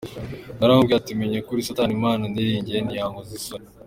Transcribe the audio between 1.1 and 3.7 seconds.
“Menye ko uri Satani Imana niringiye ntiyankoza isoni”.